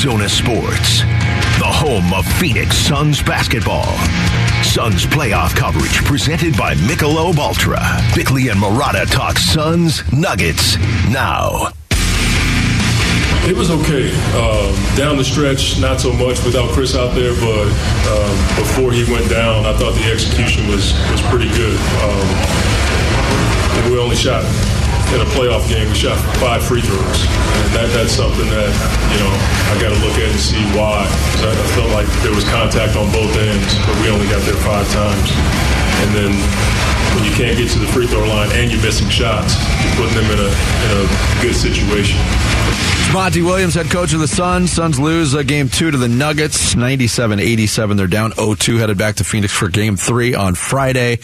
[0.00, 1.00] Arizona sports,
[1.58, 3.84] the home of Phoenix Suns basketball.
[4.64, 7.78] Suns playoff coverage presented by Michelob Ultra.
[8.14, 10.78] Bickley and Marotta talk Suns Nuggets
[11.10, 11.68] now.
[13.44, 14.08] It was okay.
[14.40, 17.68] Um, down the stretch, not so much without Chris out there, but
[18.08, 21.78] um, before he went down, I thought the execution was was pretty good.
[22.00, 22.24] Um,
[23.92, 24.46] we only shot
[25.14, 28.70] in a playoff game, we shot five free throws, and that, that's something that
[29.10, 29.32] you know
[29.70, 31.02] I got to look at and see why.
[31.42, 34.58] I, I felt like there was contact on both ends, but we only got there
[34.62, 35.34] five times,
[36.00, 36.32] and then
[37.14, 39.54] when you can't get to the free throw line and you're missing shots,
[39.84, 42.18] you're putting them in a in a good situation.
[43.12, 44.70] Monty Williams, head coach of the Suns.
[44.70, 47.96] Suns lose uh, game two to the Nuggets, 97 87.
[47.96, 51.18] They're down 0 2, headed back to Phoenix for game three on Friday.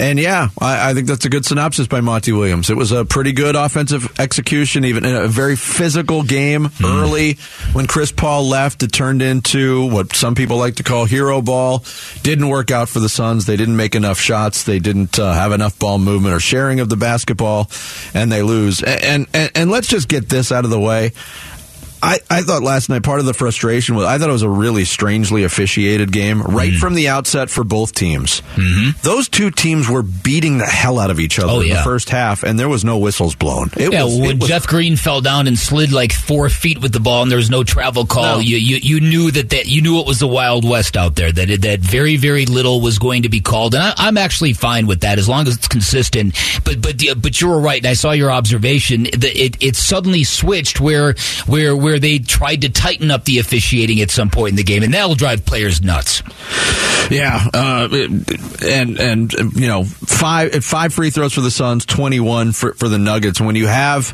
[0.00, 2.70] And yeah, I, I, think that's a good synopsis by Monty Williams.
[2.70, 7.02] It was a pretty good offensive execution, even in a very physical game mm.
[7.02, 7.34] early.
[7.72, 11.84] When Chris Paul left, it turned into what some people like to call hero ball.
[12.22, 13.46] Didn't work out for the Suns.
[13.46, 14.64] They didn't make enough shots.
[14.64, 17.70] They didn't uh, have enough ball movement or sharing of the basketball,
[18.14, 18.82] and they lose.
[18.82, 21.12] And, and, and let's just get this out of the way.
[22.02, 24.48] I, I thought last night part of the frustration was I thought it was a
[24.48, 26.78] really strangely officiated game right mm-hmm.
[26.78, 28.40] from the outset for both teams.
[28.56, 29.00] Mm-hmm.
[29.02, 32.10] Those two teams were beating the hell out of each other oh, in the first
[32.10, 33.70] half, and there was no whistles blown.
[33.76, 36.92] It yeah, was, when was, Jeff Green fell down and slid like four feet with
[36.92, 38.38] the ball, and there was no travel call, no.
[38.40, 41.30] you, you you knew that, that you knew it was the Wild West out there.
[41.30, 44.88] That that very very little was going to be called, and I, am actually fine
[44.88, 46.34] with that as long as it's consistent.
[46.64, 49.06] But but but you were right, and I saw your observation.
[49.06, 51.14] It it, it suddenly switched where
[51.46, 54.64] where where where they tried to tighten up the officiating at some point in the
[54.64, 56.22] game, and that'll drive players nuts.
[57.10, 62.52] Yeah, uh, and and you know five five free throws for the Suns, twenty one
[62.52, 63.42] for for the Nuggets.
[63.42, 64.06] When you have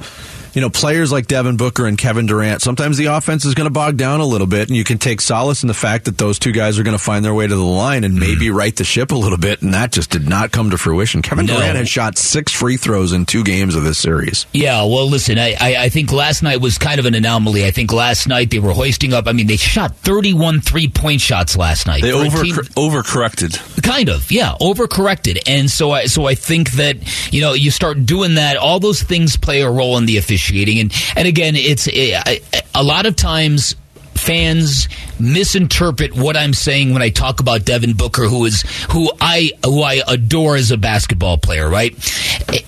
[0.59, 3.73] you know, players like Devin Booker and Kevin Durant, sometimes the offense is going to
[3.73, 6.41] bog down a little bit, and you can take solace in the fact that those
[6.41, 8.55] two guys are going to find their way to the line and maybe mm.
[8.57, 11.23] right the ship a little bit, and that just did not come to fruition.
[11.23, 11.59] Kevin no.
[11.59, 14.47] Durant has shot six free throws in two games of this series.
[14.53, 17.65] Yeah, well, listen, I, I, I think last night was kind of an anomaly.
[17.65, 19.29] I think last night they were hoisting up.
[19.29, 22.03] I mean, they shot 31 three point shots last night.
[22.03, 23.85] They over, overcorrected.
[23.85, 25.39] Kind of, yeah, overcorrected.
[25.47, 26.97] And so I, so I think that,
[27.33, 30.48] you know, you start doing that, all those things play a role in the officiating
[30.81, 33.75] And and again, it's a lot of times
[34.19, 34.89] fans
[35.21, 39.83] misinterpret what I'm saying when I talk about Devin Booker, who is who I who
[39.83, 41.95] I adore as a basketball player, right?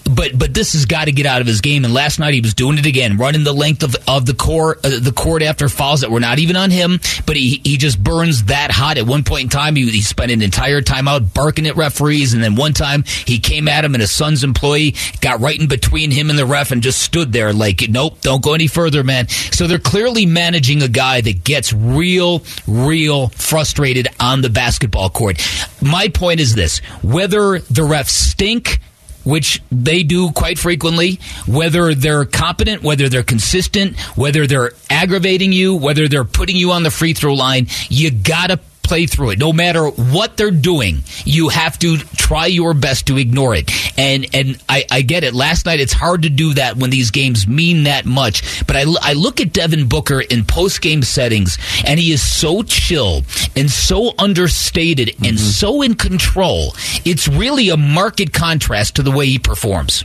[0.05, 1.84] But but this has got to get out of his game.
[1.84, 4.84] And last night he was doing it again, running the length of, of the court
[4.84, 8.03] uh, the court after fouls that were not even on him, but he he just
[8.03, 8.99] burns that hot.
[8.99, 12.43] At one point in time, he, he spent an entire timeout barking at referees, and
[12.43, 16.10] then one time he came at him, and a Suns employee got right in between
[16.10, 19.28] him and the ref and just stood there like, nope, don't go any further, man.
[19.28, 25.41] So they're clearly managing a guy that gets real, real frustrated on the basketball court.
[25.81, 28.81] My point is this whether the refs stink,
[29.25, 35.75] which they do quite frequently, whether they're competent, whether they're consistent, whether they're aggravating you,
[35.75, 38.59] whether they're putting you on the free throw line, you gotta
[38.91, 39.39] play through it.
[39.39, 43.71] No matter what they're doing, you have to try your best to ignore it.
[43.97, 45.33] And and I, I get it.
[45.33, 48.67] Last night, it's hard to do that when these games mean that much.
[48.67, 51.56] But I, I look at Devin Booker in post game settings,
[51.87, 53.23] and he is so chill
[53.55, 55.25] and so understated mm-hmm.
[55.25, 56.75] and so in control.
[57.05, 60.05] It's really a marked contrast to the way he performs.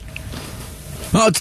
[1.11, 1.31] Well,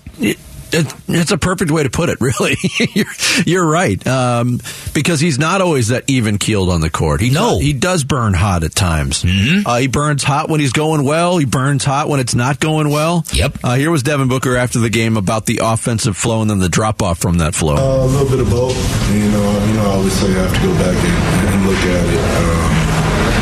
[0.74, 2.18] it's, it's a perfect way to put it.
[2.24, 2.56] Really,
[2.94, 3.06] you're,
[3.44, 4.58] you're, right um,
[4.94, 7.20] because he's not always that even keeled on the court.
[7.20, 9.22] He no, he does burn hot at times.
[9.22, 9.66] Mm-hmm.
[9.66, 11.36] Uh, he burns hot when he's going well.
[11.36, 13.26] He burns hot when it's not going well.
[13.34, 13.58] Yep.
[13.62, 16.70] Uh, here was Devin Booker after the game about the offensive flow and then the
[16.70, 17.76] drop off from that flow.
[17.76, 18.74] Uh, a little bit of both.
[19.12, 21.84] You know, you know, I always say you have to go back and, and look
[21.84, 22.22] at it.
[22.40, 22.84] Um,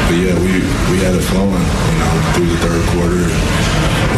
[0.08, 0.52] but yeah, we
[0.90, 1.52] we had it flowing.
[1.52, 3.22] You know, through the third quarter.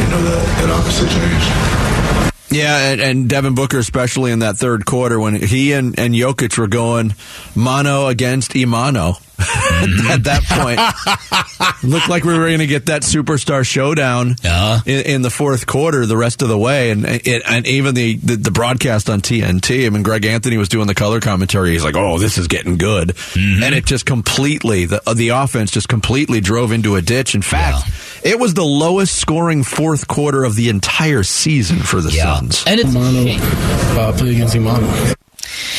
[0.01, 2.34] You know that that opposite changed.
[2.55, 6.57] Yeah, and, and, Devin Booker, especially in that third quarter, when he and, and Jokic
[6.57, 7.15] were going
[7.57, 9.21] mano against Imano.
[9.37, 10.07] Mm-hmm.
[10.11, 14.83] At that point, looked like we were going to get that superstar showdown uh-huh.
[14.87, 18.17] in, in, the fourth quarter, the rest of the way, and it, and even the,
[18.17, 19.87] the, the broadcast on TNT.
[19.87, 21.73] I mean, Greg Anthony was doing the color commentary.
[21.73, 23.63] He's like, "Oh, this is getting good," mm-hmm.
[23.63, 27.35] and it just completely the the offense just completely drove into a ditch.
[27.35, 27.87] In fact.
[27.87, 27.95] Yeah
[28.25, 32.39] it was the lowest scoring fourth quarter of the entire season for the yeah.
[32.39, 32.65] Suns.
[32.67, 33.39] And it's Imano,
[33.99, 35.15] uh, play against Imano.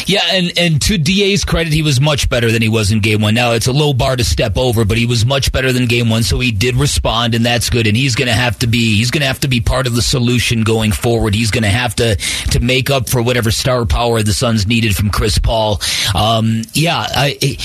[0.06, 3.22] Yeah, and and to Da's credit, he was much better than he was in game
[3.22, 3.34] one.
[3.36, 6.10] Now it's a low bar to step over, but he was much better than game
[6.10, 7.88] one, so he did respond, and that's good.
[7.88, 9.96] And he's going to have to be he's going to have to be part of
[9.96, 11.36] the solution going forward.
[11.36, 14.96] He's going to have to to make up for whatever star power the Suns needed
[14.96, 15.82] from Chris Paul.
[16.14, 17.58] Um, yeah, I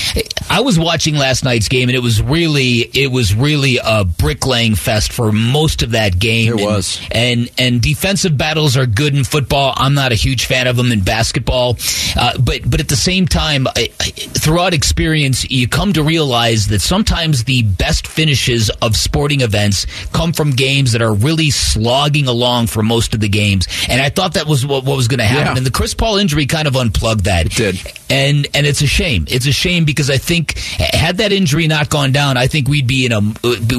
[0.49, 4.75] I was watching last night's game, and it was really it was really a bricklaying
[4.75, 6.59] fest for most of that game.
[6.59, 9.73] It was, and and, and defensive battles are good in football.
[9.75, 11.77] I'm not a huge fan of them in basketball.
[12.15, 16.03] Uh, Uh, but but at the same time, I, I, throughout experience, you come to
[16.03, 21.49] realize that sometimes the best finishes of sporting events come from games that are really
[21.49, 23.67] slogging along for most of the games.
[23.89, 25.47] And I thought that was what, what was going to happen.
[25.47, 25.57] Yeah.
[25.57, 27.47] And the Chris Paul injury kind of unplugged that.
[27.47, 27.93] It did.
[28.09, 29.25] And and it's a shame.
[29.29, 32.87] It's a shame because I think had that injury not gone down, I think we'd
[32.87, 33.21] be in a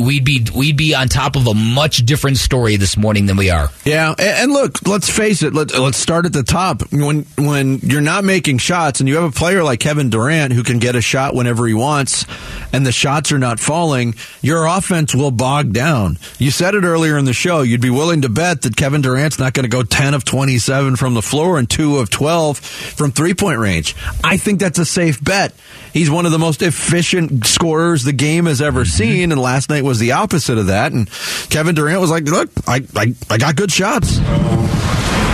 [0.00, 3.50] we'd be we'd be on top of a much different story this morning than we
[3.50, 3.69] are.
[3.84, 5.52] Yeah, and look, let's face it.
[5.52, 6.82] Let, let's start at the top.
[6.93, 10.62] When when you're not making shots, and you have a player like Kevin Durant who
[10.62, 12.27] can get a shot whenever he wants,
[12.73, 16.19] and the shots are not falling, your offense will bog down.
[16.39, 17.62] You said it earlier in the show.
[17.62, 20.97] You'd be willing to bet that Kevin Durant's not going to go 10 of 27
[20.97, 23.94] from the floor and 2 of 12 from three point range.
[24.25, 25.55] I think that's a safe bet.
[25.93, 28.91] He's one of the most efficient scorers the game has ever mm-hmm.
[28.91, 30.93] seen, and last night was the opposite of that.
[30.93, 31.11] And
[31.50, 34.19] Kevin Durant was like, "Look, I I, I got good shots."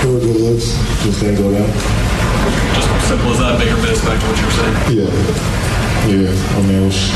[0.03, 0.65] Good looks,
[1.03, 2.08] just didn't go down.
[3.09, 3.59] Just simple as that.
[3.59, 4.77] Bigger bits back to what you were saying.
[4.93, 5.09] Yeah,
[6.13, 6.29] yeah.
[6.29, 7.09] I mean, it was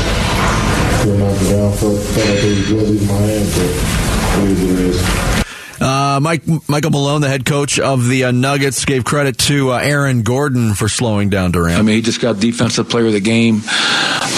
[1.05, 1.71] we knocked it down.
[1.73, 3.69] for felt like it was my hand, but
[4.41, 5.32] it is what it is.
[6.13, 9.77] Uh, Mike Michael Malone, the head coach of the uh, Nuggets, gave credit to uh,
[9.77, 11.79] Aaron Gordon for slowing down Durant.
[11.79, 13.61] I mean, he just got defensive player of the game.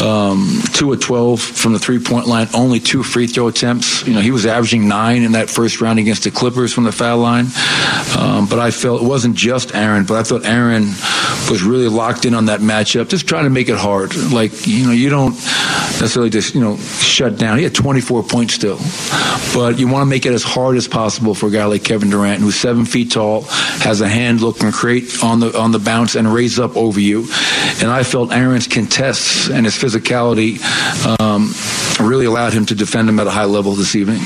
[0.01, 4.07] Um, two of twelve from the three point line, only two free throw attempts.
[4.07, 6.93] You know, he was averaging nine in that first round against the Clippers from the
[6.93, 7.47] foul line.
[8.17, 10.83] Um, but I felt it wasn't just Aaron, but I thought Aaron
[11.49, 14.15] was really locked in on that matchup, just trying to make it hard.
[14.15, 17.57] Like you know, you don't necessarily just you know shut down.
[17.57, 18.77] He had 24 points still,
[19.53, 22.41] but you want to make it as hard as possible for a like Kevin Durant,
[22.41, 23.41] who's seven feet tall,
[23.81, 26.99] has a hand look and create on the on the bounce and raise up over
[26.99, 27.27] you.
[27.81, 30.59] And I felt Aaron's contests and his physicality
[31.19, 31.53] um,
[32.05, 34.21] really allowed him to defend him at a high level this evening.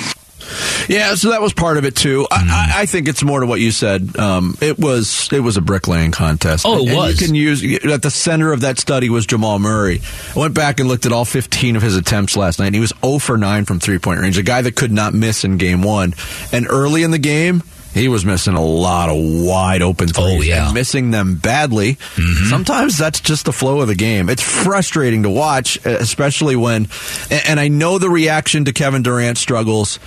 [0.87, 2.27] Yeah, so that was part of it too.
[2.31, 2.49] I, mm.
[2.49, 4.17] I, think it's more to what you said.
[4.17, 6.65] Um, it was it was a bricklaying contest.
[6.65, 7.21] Oh, it and was.
[7.21, 10.01] You can use at the center of that study was Jamal Murray.
[10.35, 12.67] I went back and looked at all 15 of his attempts last night.
[12.67, 14.37] and He was 0 for 9 from three point range.
[14.37, 16.13] A guy that could not miss in game one.
[16.51, 17.63] And early in the game,
[17.93, 20.39] he was missing a lot of wide open threes.
[20.39, 20.71] Oh, yeah.
[20.71, 21.95] missing them badly.
[21.95, 22.49] Mm-hmm.
[22.49, 24.29] Sometimes that's just the flow of the game.
[24.29, 26.87] It's frustrating to watch, especially when,
[27.31, 29.99] and I know the reaction to Kevin Durant struggles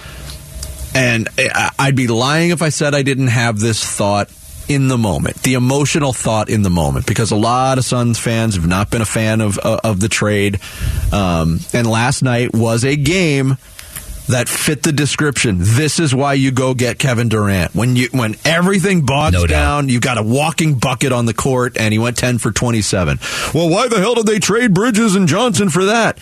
[0.94, 1.28] and
[1.78, 4.30] I'd be lying if I said I didn't have this thought
[4.68, 8.54] in the moment, the emotional thought in the moment, because a lot of Suns fans
[8.54, 10.60] have not been a fan of uh, of the trade.
[11.12, 13.56] Um, and last night was a game
[14.28, 15.56] that fit the description.
[15.58, 17.74] This is why you go get Kevin Durant.
[17.74, 21.76] When you when everything bogs no down, you got a walking bucket on the court,
[21.76, 23.18] and he went ten for twenty seven.
[23.52, 26.18] Well, why the hell did they trade Bridges and Johnson for that?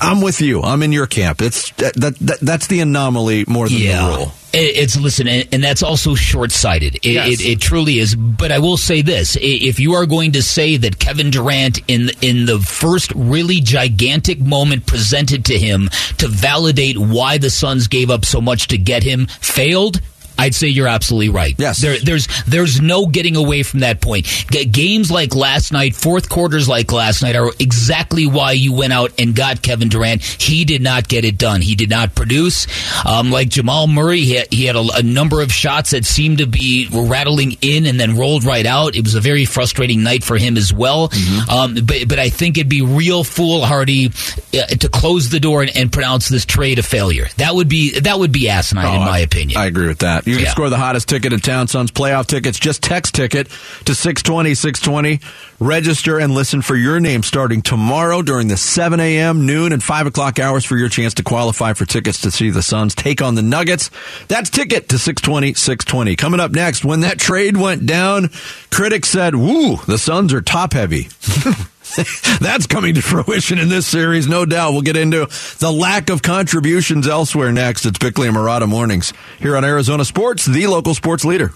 [0.00, 0.62] I'm with you.
[0.62, 1.40] I'm in your camp.
[1.40, 4.08] It's that, that that's the anomaly more than yeah.
[4.08, 4.32] the rule.
[4.56, 6.96] It's listen, and that's also short sighted.
[6.96, 7.40] It, yes.
[7.40, 8.14] it, it, truly is.
[8.14, 12.10] But I will say this: if you are going to say that Kevin Durant, in
[12.22, 15.88] in the first really gigantic moment presented to him
[16.18, 20.00] to validate why the Suns gave up so much to get him, failed,
[20.38, 21.54] I'd say you're absolutely right.
[21.58, 21.80] Yes.
[21.80, 24.26] There, there's there's no getting away from that point.
[24.26, 28.92] G- games like last night, fourth quarters like last night, are exactly why you went
[28.92, 30.22] out and got Kevin Durant.
[30.22, 31.60] He did not get it done.
[31.60, 32.66] He did not produce.
[33.06, 36.38] Um, like Jamal Murray, he had, he had a, a, number of shots that seemed
[36.38, 38.96] to be rattling in and then rolled right out.
[38.96, 41.08] It was a very frustrating night for him as well.
[41.08, 41.50] Mm-hmm.
[41.50, 45.76] Um, but but I think it'd be real foolhardy uh, to close the door and,
[45.76, 47.26] and, pronounce this trade a failure.
[47.36, 49.58] That would be that would be asinine oh, in my opinion.
[49.58, 50.23] I agree with that.
[50.24, 50.50] You can yeah.
[50.50, 52.58] score the hottest ticket in town, Suns playoff tickets.
[52.58, 53.48] Just text ticket
[53.84, 55.20] to 620 620.
[55.60, 60.06] Register and listen for your name starting tomorrow during the 7 a.m., noon, and 5
[60.06, 63.34] o'clock hours for your chance to qualify for tickets to see the Suns take on
[63.34, 63.90] the Nuggets.
[64.28, 66.16] That's ticket to 620 620.
[66.16, 68.30] Coming up next, when that trade went down,
[68.70, 71.08] critics said, Woo, the Suns are top heavy.
[72.40, 74.72] That's coming to fruition in this series, no doubt.
[74.72, 77.86] We'll get into the lack of contributions elsewhere next.
[77.86, 81.52] It's Bickley and Marotta Mornings here on Arizona Sports, the local sports leader.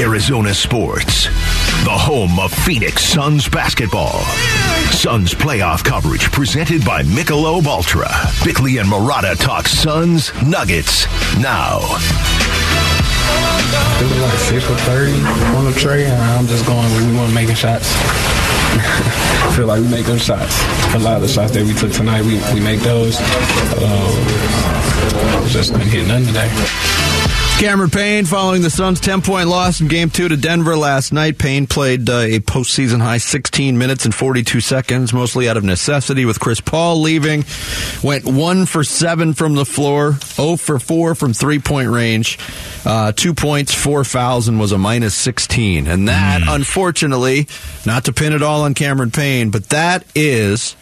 [0.00, 1.24] Arizona Sports,
[1.84, 4.20] the home of Phoenix Suns basketball.
[4.92, 8.08] Suns playoff coverage presented by Michelob Ultra.
[8.44, 11.06] Bickley and Marotta talk Suns Nuggets
[11.40, 11.80] now.
[14.20, 15.12] What, six or 30
[15.56, 16.04] on the tray.
[16.04, 17.92] And I'm just going, we want making shots.
[18.70, 20.62] I feel like we make those shots.
[20.94, 23.18] A lot of the shots that we took tonight, we, we make those.
[23.78, 27.17] Um, just didn't hit none today.
[27.58, 31.38] Cameron Payne following the Suns' 10 point loss in game two to Denver last night.
[31.38, 36.24] Payne played uh, a postseason high 16 minutes and 42 seconds, mostly out of necessity
[36.24, 37.44] with Chris Paul leaving.
[38.00, 42.38] Went one for seven from the floor, 0 for four from three point range,
[42.84, 45.88] uh, two points, four fouls, and was a minus 16.
[45.88, 46.54] And that, mm.
[46.54, 47.48] unfortunately,
[47.84, 50.76] not to pin it all on Cameron Payne, but that is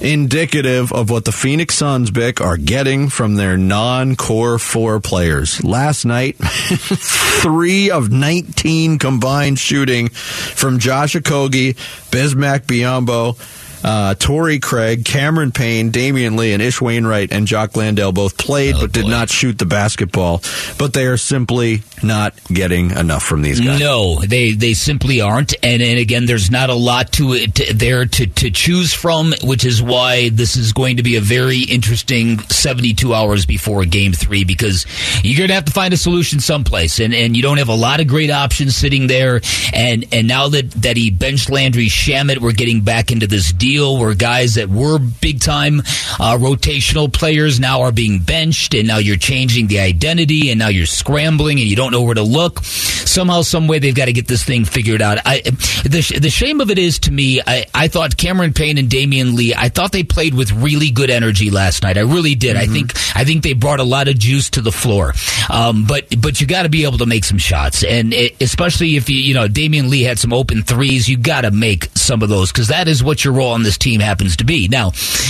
[0.00, 5.62] indicative of what the Phoenix Suns, Bick, are getting from their non-core four players.
[5.64, 11.74] Last night, three of 19 combined shooting from Josh Okogie,
[12.10, 13.38] Bismack Biyombo,
[13.84, 18.76] uh, Torrey Craig, Cameron Payne, Damion Lee, and Ish Wainwright and Jock Landale both played,
[18.76, 19.02] oh, but boy.
[19.02, 20.42] did not shoot the basketball.
[20.78, 23.78] But they are simply not getting enough from these guys.
[23.78, 25.54] No, they they simply aren't.
[25.62, 29.34] And and again, there's not a lot to it to, there to to choose from,
[29.42, 34.14] which is why this is going to be a very interesting 72 hours before Game
[34.14, 34.86] Three because
[35.22, 37.74] you're going to have to find a solution someplace, and and you don't have a
[37.74, 39.42] lot of great options sitting there.
[39.74, 43.73] And and now that that he benched Landry Shamet, we're getting back into this deal
[43.74, 45.80] deal where guys that were big time
[46.20, 50.68] uh, rotational players now are being benched, and now you're changing the identity, and now
[50.68, 52.62] you're scrambling, and you don't know where to look.
[52.64, 55.18] Somehow, some way, they've got to get this thing figured out.
[55.24, 58.88] I, the, the shame of it is to me, I, I thought Cameron Payne and
[58.88, 61.98] Damion Lee, I thought they played with really good energy last night.
[61.98, 62.56] I really did.
[62.56, 62.70] Mm-hmm.
[62.70, 65.14] I think I think they brought a lot of juice to the floor.
[65.50, 68.96] Um, but but you got to be able to make some shots, and it, especially
[68.96, 72.22] if you you know Damion Lee had some open threes, you got to make some
[72.22, 74.68] of those because that is what your role on this team happens to be.
[74.68, 74.88] Now,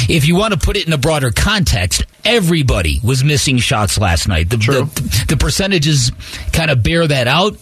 [0.08, 4.28] if you want to put it in a broader context, everybody was missing shots last
[4.28, 4.50] night.
[4.50, 6.12] The, the, the percentages
[6.52, 7.56] kind of bear that out.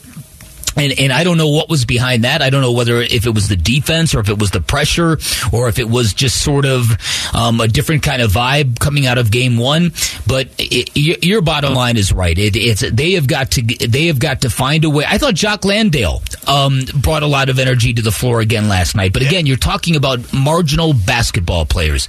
[0.76, 2.42] And, and I don't know what was behind that.
[2.42, 5.18] I don't know whether if it was the defense or if it was the pressure
[5.52, 6.86] or if it was just sort of
[7.34, 9.92] um, a different kind of vibe coming out of game one.
[10.26, 12.36] But it, your bottom line is right.
[12.36, 15.04] It, it's they have got to they have got to find a way.
[15.06, 18.96] I thought Jock Landale um, brought a lot of energy to the floor again last
[18.96, 19.12] night.
[19.12, 22.08] But again, you're talking about marginal basketball players.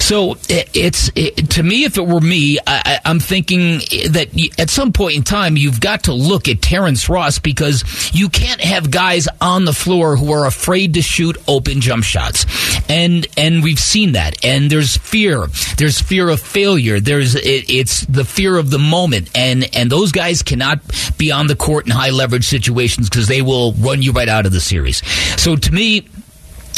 [0.00, 3.78] So it, it's it, to me, if it were me, I, I'm thinking
[4.10, 4.28] that
[4.58, 7.82] at some point in time you've got to look at Terrence Ross because
[8.12, 12.46] you can't have guys on the floor who are afraid to shoot open jump shots.
[12.88, 14.44] And and we've seen that.
[14.44, 15.46] And there's fear.
[15.76, 17.00] There's fear of failure.
[17.00, 19.30] There's it, it's the fear of the moment.
[19.36, 20.80] And and those guys cannot
[21.18, 24.46] be on the court in high leverage situations because they will run you right out
[24.46, 25.02] of the series.
[25.40, 26.08] So to me,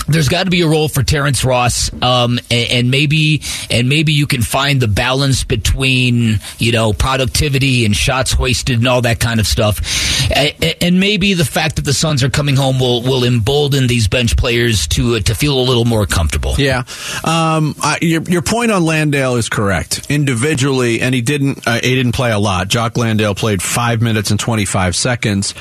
[0.09, 4.13] there's got to be a role for Terrence Ross, um, and, and, maybe and maybe
[4.13, 9.21] you can find the balance between you know productivity and shots wasted and all that
[9.21, 13.03] kind of stuff, and, and maybe the fact that the Suns are coming home will
[13.03, 16.55] will embolden these bench players to uh, to feel a little more comfortable.
[16.57, 16.85] Yeah,
[17.25, 21.95] um, I, your your point on Landale is correct individually, and he didn't uh, he
[21.95, 22.69] didn't play a lot.
[22.69, 25.55] Jock Landale played five minutes and twenty five seconds,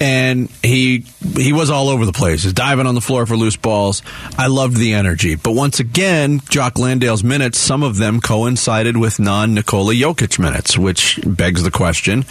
[0.00, 1.04] and he
[1.36, 2.42] he was all over the place.
[2.42, 4.02] He's diving on the floor for loose balls balls.
[4.38, 5.34] I loved the energy.
[5.34, 10.78] But once again, Jock Landale's minutes, some of them coincided with non Nikola Jokic minutes,
[10.78, 12.24] which begs the question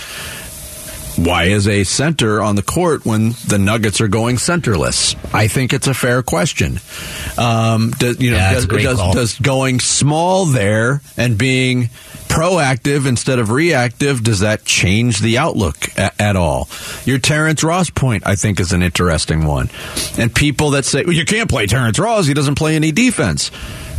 [1.25, 5.15] why is a center on the court when the Nuggets are going centerless?
[5.33, 6.79] I think it's a fair question.
[7.37, 11.89] Um, does, you know, yeah, does, does, does, going small there and being
[12.27, 16.69] proactive instead of reactive, does that change the outlook a- at all?
[17.05, 19.69] Your Terrence Ross point, I think, is an interesting one.
[20.17, 23.51] And people that say, well, you can't play Terrence Ross, he doesn't play any defense.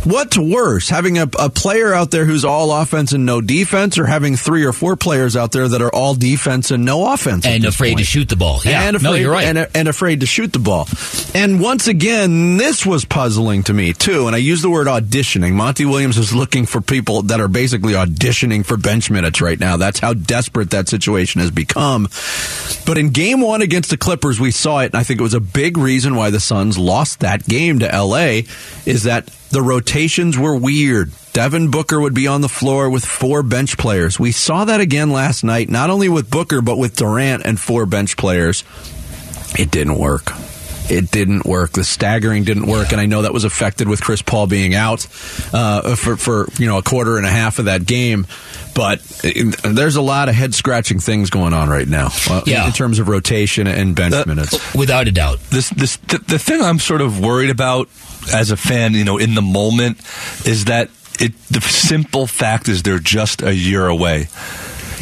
[0.03, 4.05] What's worse, having a, a player out there who's all offense and no defense, or
[4.05, 7.63] having three or four players out there that are all defense and no offense, and
[7.63, 7.99] afraid point?
[7.99, 8.59] to shoot the ball?
[8.65, 10.87] Yeah, and afraid, no, you're right, and, and afraid to shoot the ball.
[11.33, 14.27] And once again, this was puzzling to me too.
[14.27, 15.53] And I use the word auditioning.
[15.53, 19.77] Monty Williams is looking for people that are basically auditioning for bench minutes right now.
[19.77, 22.09] That's how desperate that situation has become.
[22.85, 25.33] But in game one against the Clippers, we saw it, and I think it was
[25.33, 28.41] a big reason why the Suns lost that game to LA.
[28.85, 31.11] Is that the rotations were weird.
[31.31, 34.19] Devin Booker would be on the floor with four bench players.
[34.19, 37.85] We saw that again last night, not only with Booker, but with Durant and four
[37.85, 38.63] bench players.
[39.57, 40.31] It didn't work.
[40.89, 41.73] It didn't work.
[41.73, 45.05] The staggering didn't work, and I know that was affected with Chris Paul being out
[45.53, 48.25] uh, for, for you know a quarter and a half of that game.
[48.75, 52.65] But uh, there's a lot of head scratching things going on right now, uh, yeah.
[52.65, 54.73] in terms of rotation and bench the, minutes.
[54.73, 57.87] Without a doubt, this this the, the thing I'm sort of worried about
[58.33, 59.99] as a fan, you know, in the moment,
[60.45, 60.89] is that
[61.19, 61.33] it.
[61.49, 64.27] The simple fact is they're just a year away.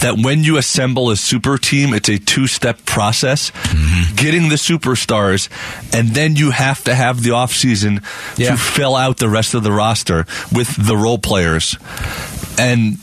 [0.01, 3.51] that when you assemble a super team, it's a two step process.
[3.51, 4.15] Mm-hmm.
[4.15, 5.47] Getting the superstars,
[5.93, 8.03] and then you have to have the offseason
[8.37, 8.51] Yeah.
[8.51, 11.77] to fill out the rest of the roster with the role players.
[12.57, 12.97] And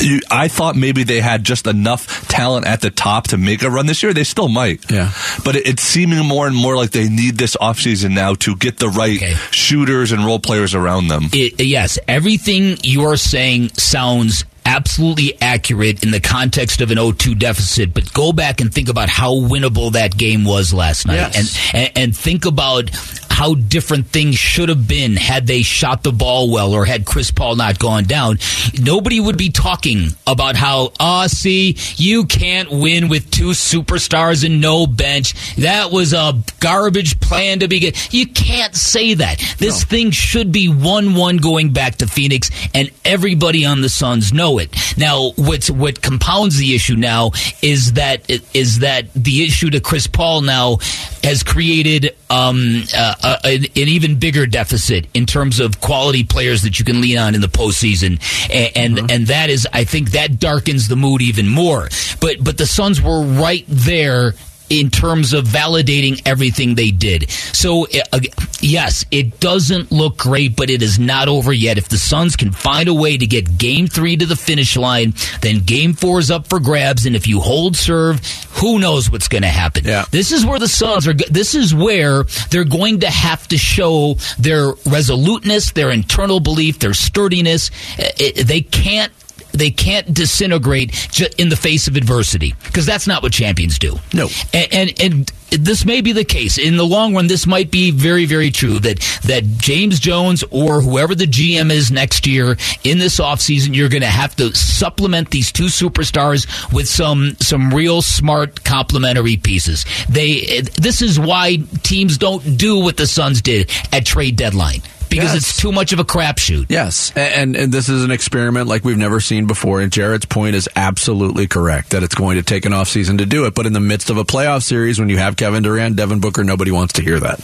[0.00, 3.70] you, I thought maybe they had just enough talent at the top to make a
[3.70, 4.12] run this year.
[4.12, 4.90] They still might.
[4.90, 5.12] Yeah.
[5.44, 8.78] But it, it's seeming more and more like they need this offseason now to get
[8.78, 9.34] the right Okay.
[9.50, 11.24] shooters and role players around them.
[11.32, 17.38] It, yes, everything you are saying sounds absolutely accurate in the context of an 0-2
[17.38, 21.58] deficit, but go back and think about how winnable that game was last night, Yes.
[21.74, 22.90] and, and and think about
[23.34, 27.32] how different things should have been had they shot the ball well or had Chris
[27.32, 28.38] Paul not gone down.
[28.80, 34.60] Nobody would be talking about how, ah, see, you can't win with two superstars and
[34.60, 35.56] no bench.
[35.56, 37.94] That was a garbage plan to begin.
[38.10, 39.40] You can't say that.
[39.58, 44.32] This thing should be 1 1 going back to Phoenix, and everybody on the Suns
[44.32, 44.72] know it.
[44.96, 50.06] Now, what's, what compounds the issue now is that is that the issue to Chris
[50.06, 50.78] Paul now
[51.24, 56.62] has created um, uh, uh, an, an even bigger deficit in terms of quality players
[56.62, 58.20] that you can lean on in the postseason,
[58.52, 61.88] and and, and that is, I think, that darkens the mood even more.
[62.20, 64.34] But but the Suns were right there
[64.70, 67.30] in terms of validating everything they did.
[67.30, 68.20] So, uh,
[68.60, 71.78] yes, it doesn't look great, but it is not over yet.
[71.78, 75.14] If the Suns can find a way to get game three to the finish line,
[75.42, 77.06] then game four is up for grabs.
[77.06, 79.84] And if you hold serve, who knows what's going to happen?
[79.84, 80.04] Yeah.
[80.10, 81.12] This is where the Suns are.
[81.14, 86.94] This is where they're going to have to show their resoluteness, their internal belief, their
[86.94, 87.70] sturdiness.
[87.98, 89.12] Uh, it- they can't.
[89.54, 93.98] They can't disintegrate ju- in the face of adversity because that's not what champions do.
[94.12, 94.28] No.
[94.52, 97.28] and, and and this may be the case in the long run.
[97.28, 101.90] This might be very very true that that James Jones or whoever the GM is
[101.92, 106.88] next year in this offseason, you're going to have to supplement these two superstars with
[106.88, 109.84] some some real smart complementary pieces.
[110.08, 114.82] They this is why teams don't do what the Suns did at trade deadline
[115.14, 115.50] because Yes.
[115.50, 116.66] it's too much of a crapshoot.
[116.68, 119.80] Yes, and and this is an experiment like we've never seen before.
[119.80, 123.26] And Jarrett's point is absolutely correct that it's going to take an off season to
[123.26, 123.54] do it.
[123.54, 126.44] But in the midst of a playoff series, when you have Kevin Durant, Devin Booker,
[126.44, 127.40] nobody wants to hear that.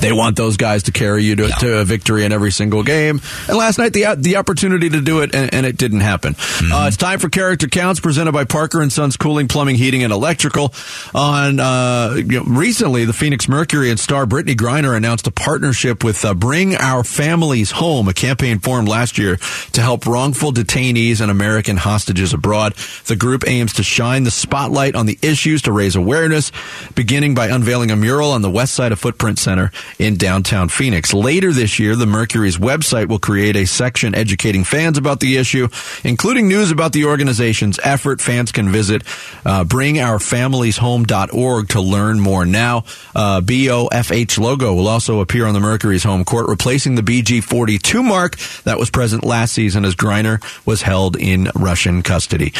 [0.00, 3.20] They want those guys to carry you to, to a victory in every single game.
[3.48, 6.36] And last night, the the opportunity to do it, and, and it didn't happen.
[6.62, 10.12] Uh, it's time for Character Counts, presented by Parker and Sons Cooling, Plumbing, Heating, and
[10.12, 10.74] Electrical.
[11.14, 16.04] On uh, you know, recently, the Phoenix Mercury and star Brittney Griner announced a partnership
[16.04, 19.36] with uh, Bring Our Families Home, a campaign formed last year
[19.72, 22.74] to help wrongful detainees and American hostages abroad.
[23.06, 26.52] The group aims to shine the spotlight on the issues to raise awareness,
[26.94, 31.14] beginning by unveiling a mural on the west side of Footprint Center in downtown Phoenix.
[31.14, 35.68] Later this year, the Mercury's website will create a section educating fans about the issue,
[36.02, 38.20] including news about the organization's effort.
[38.20, 39.02] Fans can visit
[39.44, 42.84] uh, bringourfamilieshome.org to learn more now.
[43.14, 48.36] Uh, BOFH logo will also appear on the Mercury's home court, replacing the BG42 mark
[48.64, 52.52] that was present last season as Griner was held in Russian custody.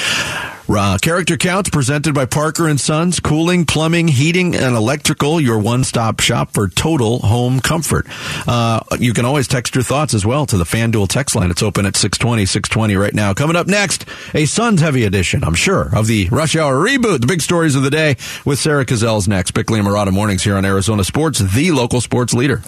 [0.67, 5.39] Uh, character counts presented by Parker and Sons, cooling, plumbing, heating, and electrical.
[5.39, 8.07] Your one-stop shop for total home comfort.
[8.47, 11.51] Uh, you can always text your thoughts as well to the FanDuel text line.
[11.51, 13.35] It's open at 620, 620 right now.
[13.35, 17.21] Coming up next, a Suns heavy edition, I'm sure, of the Rush Hour reboot.
[17.21, 19.53] The big stories of the day with Sarah Cazel's next.
[19.53, 22.63] Bickley and Marotta mornings here on Arizona Sports, the local sports leader.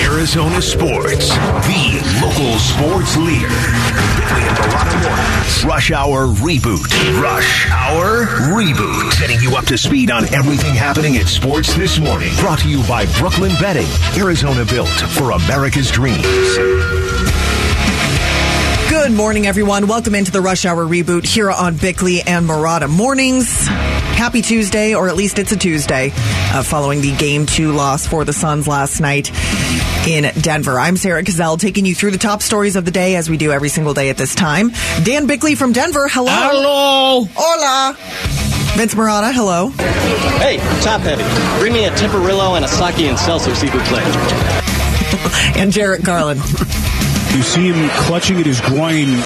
[0.00, 3.48] Arizona Sports, the local sports leader.
[3.48, 5.64] Bickley and Marotta Mornings.
[5.64, 7.22] Rush Hour Reboot.
[7.22, 9.20] Rush Hour Reboot.
[9.20, 12.34] Getting you up to speed on everything happening in sports this morning.
[12.40, 13.86] Brought to you by Brooklyn Betting.
[14.20, 16.26] Arizona built for America's dreams.
[18.88, 19.86] Good morning, everyone.
[19.86, 23.68] Welcome into the Rush Hour reboot here on Bickley and Marotta Mornings.
[23.68, 28.24] Happy Tuesday, or at least it's a Tuesday, uh, following the Game 2 loss for
[28.24, 29.30] the Suns last night
[30.08, 30.80] in Denver.
[30.80, 33.52] I'm Sarah Cazell, taking you through the top stories of the day as we do
[33.52, 34.72] every single day at this time.
[35.04, 36.32] Dan Bickley from Denver, hello.
[36.32, 37.24] Hello.
[37.32, 38.49] Hola.
[38.76, 39.68] Vince Marotta, hello.
[40.38, 41.24] Hey, top heavy.
[41.60, 44.04] Bring me a Tempranillo and a sake and seltzer, s'il vous plaît.
[45.56, 46.40] And Jarrett Garland.
[47.34, 49.24] You see him clutching at his groin.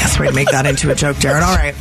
[0.00, 1.42] Yes, way to make that into a joke, Jared.
[1.42, 1.74] All right.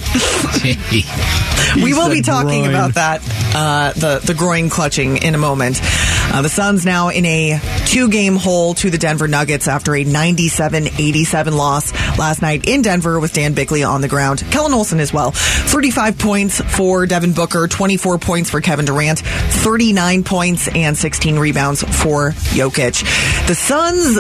[1.75, 2.69] we will be talking groin.
[2.69, 3.21] about that,
[3.55, 5.81] uh, the, the groin clutching in a moment.
[6.31, 10.03] Uh, the Suns now in a two game hole to the Denver Nuggets after a
[10.03, 14.43] 97 87 loss last night in Denver with Dan Bickley on the ground.
[14.51, 15.31] Kellen Olson as well.
[15.31, 21.83] 35 points for Devin Booker, 24 points for Kevin Durant, 39 points and 16 rebounds
[21.83, 23.03] for Jokic.
[23.47, 24.17] The Suns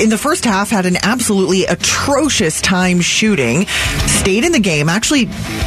[0.00, 3.66] in the first half had an absolutely atrocious time shooting.
[4.06, 5.26] stayed in the game, actually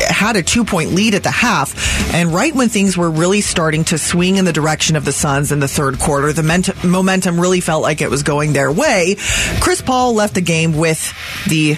[0.10, 2.13] had a two point lead at the half.
[2.13, 5.52] And right when things were really starting to swing in the direction of the Suns
[5.52, 9.16] in the third quarter, the ment- momentum really felt like it was going their way.
[9.60, 11.14] Chris Paul left the game with
[11.50, 11.76] the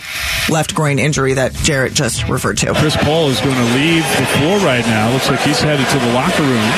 [0.49, 2.73] left groin injury that Jarrett just referred to.
[2.75, 5.11] Chris Paul is going to leave the floor right now.
[5.11, 6.69] Looks like he's headed to the locker room.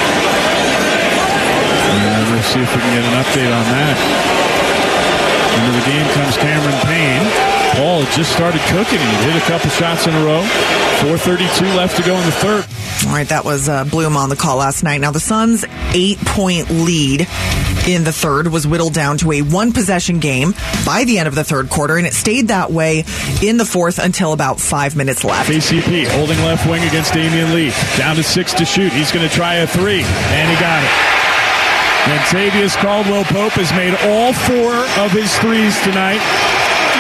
[1.92, 3.96] And we'll see if we can get an update on that.
[5.60, 7.49] Into the game comes Cameron Payne.
[7.76, 9.00] Paul had just started cooking.
[9.00, 10.42] He hit a couple shots in a row.
[11.00, 12.66] 4.32 left to go in the third.
[13.08, 15.00] All right, that was uh, Bloom on the call last night.
[15.00, 17.22] Now, the Suns' eight point lead
[17.88, 20.54] in the third was whittled down to a one possession game
[20.86, 23.06] by the end of the third quarter, and it stayed that way
[23.42, 25.50] in the fourth until about five minutes left.
[25.50, 27.72] KCP holding left wing against Damion Lee.
[27.98, 28.92] Down to six to shoot.
[28.92, 31.20] He's going to try a three, and he got it.
[32.10, 36.20] And Tavius Caldwell Pope has made all four of his threes tonight.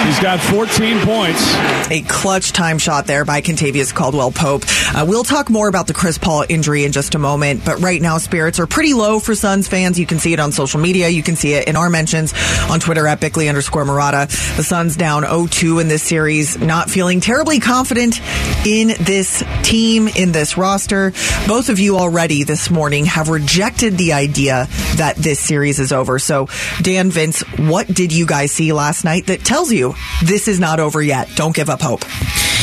[0.06, 1.56] He's got 14 points.
[1.92, 4.64] A clutch time shot there by Kentavious Caldwell Pope.
[4.94, 8.02] Uh, we'll talk more about the Chris Paul injury in just a moment, but right
[8.02, 10.00] now spirits are pretty low for Suns fans.
[10.00, 11.10] You can see it on social media.
[11.10, 12.34] You can see it in our mentions
[12.70, 14.28] on Twitter at Bickley underscore Marotta.
[14.56, 18.20] The Suns down 0-2 in this series, not feeling terribly confident
[18.66, 21.12] in this team, in this roster.
[21.48, 26.20] Both of you already this morning have rejected the idea that this series is over.
[26.20, 26.48] So,
[26.82, 29.89] Dan Vince, what did you guys see last night that tells you
[30.24, 31.30] this is not over yet.
[31.36, 32.04] Don't give up hope.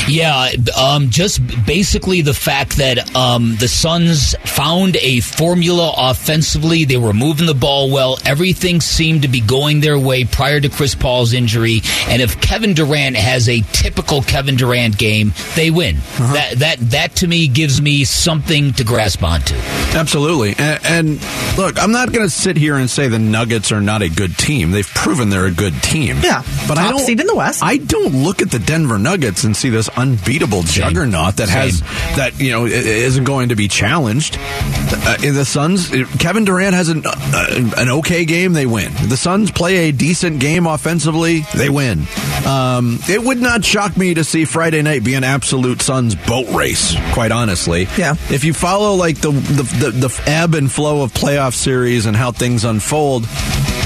[0.08, 6.84] Yeah, um, just basically the fact that um, the Suns found a formula offensively.
[6.84, 8.18] They were moving the ball well.
[8.24, 11.80] Everything seemed to be going their way prior to Chris Paul's injury.
[12.08, 15.96] And if Kevin Durant has a typical Kevin Durant game, they win.
[15.96, 16.32] Uh-huh.
[16.34, 19.54] That that that to me gives me something to grasp onto.
[19.94, 20.54] Absolutely.
[20.58, 24.02] And, and look, I'm not going to sit here and say the Nuggets are not
[24.02, 24.70] a good team.
[24.70, 26.18] They've proven they're a good team.
[26.22, 27.62] Yeah, but Top I don't seed in the West.
[27.62, 31.56] I don't look at the Denver Nuggets and see this unbeatable juggernaut that Same.
[31.56, 31.80] has
[32.16, 34.38] that you know isn't going to be challenged.
[34.38, 38.92] Uh, in the Suns, Kevin Durant has an uh, an okay game, they win.
[39.08, 42.06] The Suns play a decent game offensively, they win.
[42.46, 46.48] Um, it would not shock me to see Friday night be an absolute Suns boat
[46.50, 46.94] race.
[47.12, 48.14] Quite honestly, yeah.
[48.30, 52.16] If you follow like the the, the, the ebb and flow of playoff series and
[52.16, 53.26] how things unfold,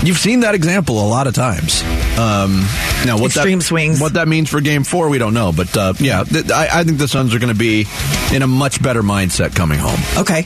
[0.03, 1.83] you've seen that example a lot of times.
[2.19, 2.67] Um,
[3.07, 4.01] now, what extreme that, swings.
[4.01, 5.53] What that means for Game Four, we don't know.
[5.53, 7.87] But uh, yeah, th- I, I, think the Suns are going to be
[8.33, 10.01] in a much better mindset coming home.
[10.19, 10.45] Okay,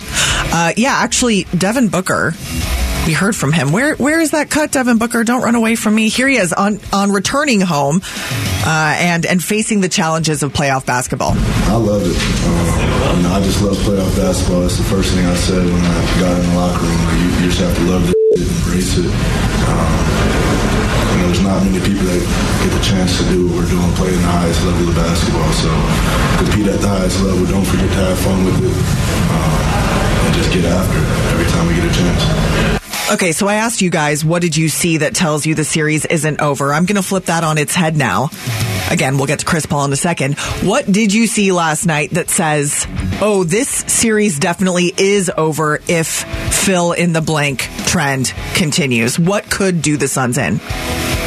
[0.52, 2.34] uh, yeah, actually, Devin Booker.
[3.06, 3.70] We heard from him.
[3.70, 5.24] Where where is that cut, Devin Booker?
[5.24, 6.08] Don't run away from me.
[6.08, 8.00] Here he is on on returning home,
[8.64, 11.32] uh, and and facing the challenges of playoff basketball.
[11.34, 12.16] I love it.
[12.16, 14.62] Um, you know, I just love playoff basketball.
[14.62, 17.00] That's the first thing I said when I got in the locker room.
[17.18, 19.06] You, you just have to love it, embrace it.
[19.06, 19.94] Um,
[21.10, 22.22] you know, there's not many people that
[22.64, 25.52] get the chance to do what we're doing, play in the highest level of basketball.
[25.54, 25.70] So
[26.42, 27.46] compete at the highest level.
[27.46, 28.76] Don't forget to have fun with it,
[29.30, 32.83] um, and just get after it every time we get a chance.
[33.12, 36.06] Okay, so I asked you guys, what did you see that tells you the series
[36.06, 36.72] isn't over?
[36.72, 38.30] I'm going to flip that on its head now.
[38.90, 40.38] Again, we'll get to Chris Paul in a second.
[40.62, 42.86] What did you see last night that says,
[43.20, 46.06] oh, this series definitely is over if
[46.54, 49.18] fill in the blank trend continues?
[49.18, 50.58] What could do the Suns in?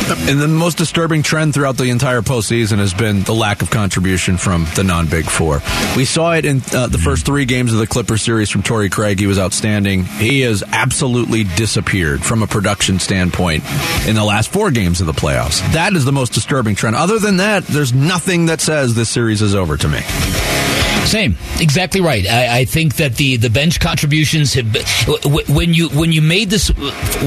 [0.10, 4.38] And the most disturbing trend throughout the entire postseason has been the lack of contribution
[4.38, 5.62] from the non-Big Four.
[5.98, 8.89] We saw it in uh, the first three games of the Clipper series from Torrey
[8.89, 9.20] Craig.
[9.20, 10.06] He was outstanding.
[10.06, 13.63] He has absolutely disappeared from a production standpoint
[14.08, 15.60] in the last four games of the playoffs.
[15.74, 16.96] That is the most disturbing trend.
[16.96, 20.00] Other than that, there's nothing that says this series is over to me.
[21.06, 22.28] Same, exactly right.
[22.28, 24.84] I, I, think that the, the bench contributions have been,
[25.56, 26.68] when you when you made this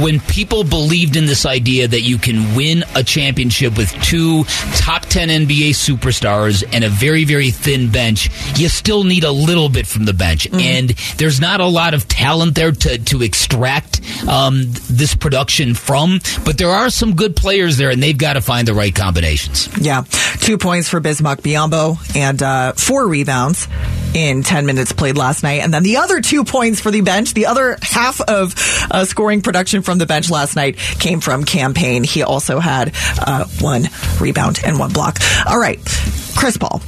[0.03, 4.45] when people believed in this idea that you can win a championship with two
[4.77, 8.29] top ten NBA superstars and a very very thin bench,
[8.59, 10.61] you still need a little bit from the bench, mm-hmm.
[10.61, 16.21] and there's not a lot of talent there to to extract um, this production from.
[16.45, 19.71] But there are some good players there, and they've got to find the right combinations.
[19.81, 20.05] Yeah,
[20.41, 23.70] two points for Bismack Biyombo and uh, four rebounds
[24.15, 25.63] in 10 minutes played last night.
[25.63, 28.55] And then the other two points for the bench, the other half of
[28.91, 32.05] uh, scoring production from the bench last night came from Cam Payne.
[32.05, 33.85] He also had uh, one
[34.21, 35.19] rebound and one block.
[35.47, 35.79] All right.
[36.37, 36.81] Chris Paul,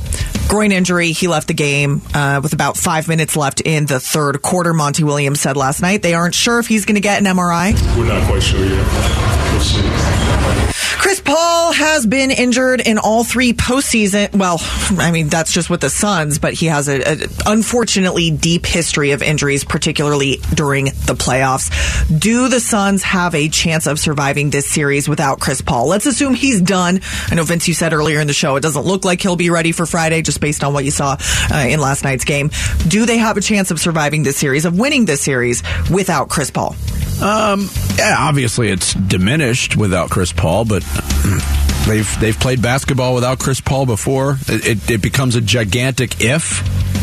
[0.48, 1.12] groin injury.
[1.12, 4.72] He left the game uh, with about five minutes left in the third quarter.
[4.72, 7.74] Monty Williams said last night they aren't sure if he's going to get an MRI.
[7.98, 9.52] We're not quite sure yet.
[9.52, 10.71] We'll see.
[10.98, 14.34] Chris Paul has been injured in all three postseason.
[14.34, 14.58] Well,
[14.98, 19.12] I mean that's just with the Suns, but he has a, a unfortunately deep history
[19.12, 21.70] of injuries, particularly during the playoffs.
[22.18, 25.88] Do the Suns have a chance of surviving this series without Chris Paul?
[25.88, 27.00] Let's assume he's done.
[27.28, 29.50] I know Vince, you said earlier in the show it doesn't look like he'll be
[29.50, 31.16] ready for Friday, just based on what you saw
[31.50, 32.50] uh, in last night's game.
[32.88, 36.50] Do they have a chance of surviving this series, of winning this series without Chris
[36.50, 36.76] Paul?
[37.22, 43.14] Um, yeah, obviously it's diminished without Chris Paul, but but mm they've they've played basketball
[43.14, 44.38] without Chris Paul before.
[44.48, 46.62] It, it, it becomes a gigantic if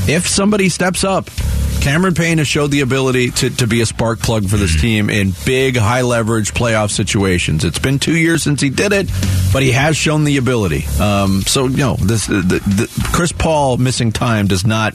[0.09, 1.29] if somebody steps up.
[1.81, 5.09] Cameron Payne has showed the ability to, to be a spark plug for this team
[5.09, 7.63] in big, high leverage playoff situations.
[7.63, 9.09] It's been two years since he did it,
[9.53, 10.85] but he has shown the ability.
[10.99, 14.93] Um, so, you know, this the, the, Chris Paul missing time does not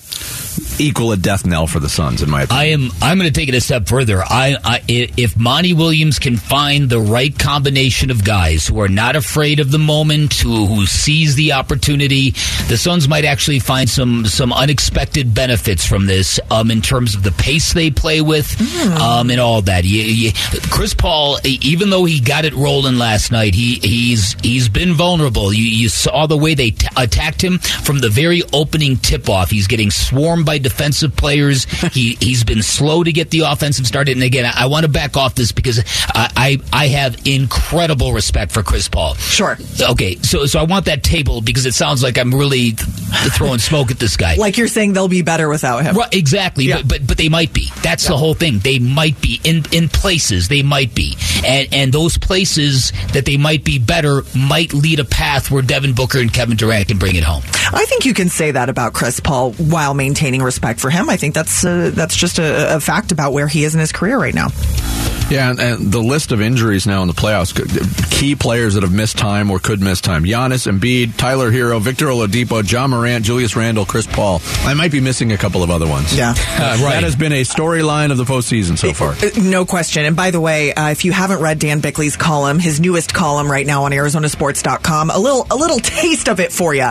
[0.78, 2.60] equal a death knell for the Suns, in my opinion.
[2.60, 2.90] I am.
[3.00, 4.22] I'm going to take it a step further.
[4.22, 9.16] I, I if Monty Williams can find the right combination of guys who are not
[9.16, 12.30] afraid of the moment, who who sees the opportunity,
[12.68, 16.38] the Suns might actually find some some unexpected benefits from this.
[16.50, 18.92] Um, in terms of the pace they play with, Hmm.
[19.02, 19.84] um, and all that.
[19.84, 20.32] You, you,
[20.70, 25.52] Chris Paul, even though he got it rolling last night, he he's he's been vulnerable.
[25.52, 29.50] You, you saw the way they t- attacked him from the very opening tip off.
[29.50, 31.64] He's getting swarmed by defensive players.
[31.92, 34.12] he he's been slow to get the offensive started.
[34.16, 35.80] And again, I, I want to back off this because
[36.14, 36.30] I,
[36.72, 39.14] I I have incredible respect for Chris Paul.
[39.16, 39.56] Sure.
[39.80, 42.70] Okay, so so I want that table because it sounds like I'm really
[43.36, 44.36] throwing smoke at this guy.
[44.36, 45.96] Like you're saying they'll be better without him.
[45.96, 47.68] Right, exactly, but, but but they might be.
[47.82, 48.60] That's the whole thing.
[48.60, 50.48] They might be in in places.
[50.48, 55.04] They might be, and and those places that they might be better might lead a
[55.04, 57.42] path where Devin Booker and Kevin Durant can bring it home.
[57.72, 61.10] I think you can say that about Chris Paul while maintaining respect for him.
[61.10, 63.92] I think that's uh, that's just a, a fact about where he is in his
[63.92, 64.48] career right now.
[65.34, 67.52] Yeah, and, and the list of injuries now in the playoffs,
[68.10, 70.24] key players that have missed time or could miss time.
[70.24, 74.40] Giannis, Embiid, Tyler Herro, Victor Oladipo, Ja Morant, Julius Randle, Chris Paul.
[74.64, 76.16] I might be missing a couple of other ones.
[76.16, 76.30] Yeah.
[76.30, 79.14] Uh, That has been a storyline of the postseason so far.
[79.42, 80.04] No question.
[80.04, 83.50] And by the way, uh, if you haven't read Dan Bickley's column, his newest column
[83.50, 86.88] right now on ArizonaSports.com, a little a little taste of it for you.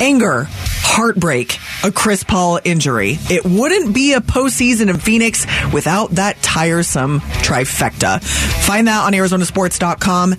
[0.00, 3.18] Anger, heartbreak, a Chris Paul injury.
[3.30, 7.81] It wouldn't be a postseason in Phoenix without that tiresome trifecta.
[7.82, 10.34] Find that on ArizonaSports.com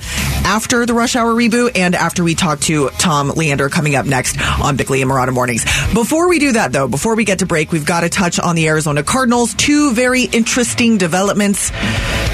[0.46, 4.40] after the Rush Hour reboot and after we talk to Tom Leander coming up next
[4.62, 5.64] on Bickley and Marotta Mornings.
[5.94, 8.56] Before we do that, though, before we get to break, we've got to touch on
[8.56, 9.54] the Arizona Cardinals.
[9.54, 11.72] Two very interesting developments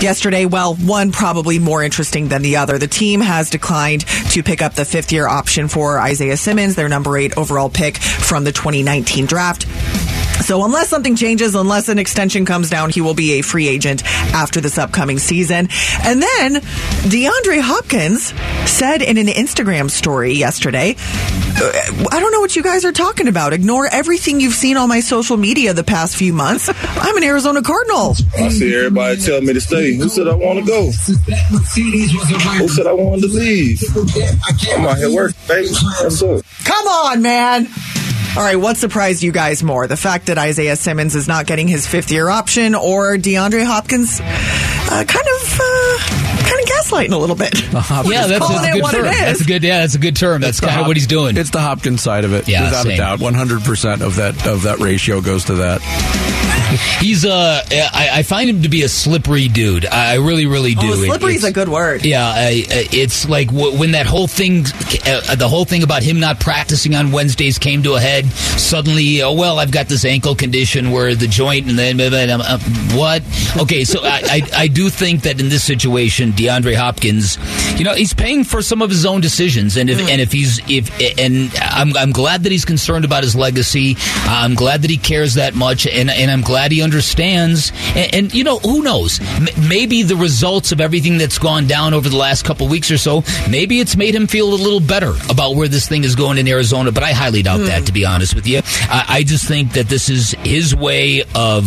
[0.02, 0.46] yesterday.
[0.46, 2.78] Well, one probably more interesting than the other.
[2.78, 6.90] The team has declined to pick up the fifth year option for Isaiah Simmons, their
[6.90, 9.66] number eight overall pick from the 2019 draft.
[10.42, 14.04] So unless something changes, unless an extension comes down, he will be a free agent
[14.34, 15.68] after this upcoming season.
[16.04, 16.56] And then
[17.06, 18.34] DeAndre Hopkins
[18.70, 20.96] said in an Instagram story yesterday,
[21.62, 21.72] "Uh,
[22.12, 23.54] I don't know what you guys are talking about.
[23.54, 26.70] Ignore everything you've seen on my social media the past few months.
[26.98, 28.16] I'm an Arizona Cardinal.
[28.40, 29.94] I see everybody tell me to stay.
[29.96, 30.86] Who said I want to go?
[30.86, 33.84] Who said I wanted to leave?
[34.76, 35.70] I'm out here working, baby.
[36.02, 36.42] What's up?
[36.64, 37.68] Come on, man.
[38.38, 39.88] All right, what surprised you guys more?
[39.88, 44.20] The fact that Isaiah Simmons is not getting his fifth year option or DeAndre Hopkins
[44.22, 45.98] uh, kind of uh,
[46.48, 47.60] kind of gaslighting a little bit.
[47.74, 49.06] yeah, that's, that's a good term.
[49.06, 49.64] That's a good.
[49.64, 50.42] Yeah, that's a good term.
[50.42, 51.38] That's the kind of what he's doing.
[51.38, 52.94] It's the Hopkins side of it, Yeah, without same.
[52.94, 53.20] a doubt.
[53.20, 55.82] One hundred percent of that of that ratio goes to that.
[57.00, 59.86] He's uh, I, I find him to be a slippery dude.
[59.86, 60.92] I really, really do.
[60.92, 62.06] Oh, slippery is it's- a good word.
[62.06, 64.66] Yeah, I, it's like w- when that whole thing,
[65.06, 68.26] uh, the whole thing about him not practicing on Wednesdays came to a head.
[68.28, 72.60] Suddenly, oh well, I've got this ankle condition where the joint, and then uh,
[72.94, 73.24] what?
[73.58, 77.38] Okay, so I, I I do think that in this situation, DeAndre Hopkins,
[77.80, 80.08] you know, he's paying for some of his own decisions, and if hmm.
[80.10, 83.96] and if he's if and I'm I'm glad that he's concerned about his legacy.
[84.26, 87.72] I'm glad that he cares that much, and and I'm glad he understands.
[87.96, 89.22] And, and you know, who knows?
[89.22, 92.98] M- maybe the results of everything that's gone down over the last couple weeks or
[92.98, 96.38] so, maybe it's made him feel a little better about where this thing is going
[96.38, 96.92] in Arizona.
[96.92, 97.86] But I highly doubt that, hmm.
[97.86, 98.60] to be honest with you.
[98.90, 101.66] I, I just think that this is his way of